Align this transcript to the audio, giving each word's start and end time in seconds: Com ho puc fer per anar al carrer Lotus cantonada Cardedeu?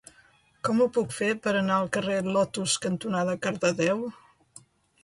Com 0.69 0.79
ho 0.79 0.87
puc 0.95 1.13
fer 1.17 1.29
per 1.43 1.53
anar 1.59 1.75
al 1.83 1.91
carrer 1.99 2.17
Lotus 2.31 2.77
cantonada 2.87 3.39
Cardedeu? 3.47 4.07